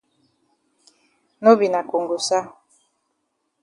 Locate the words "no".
1.41-1.51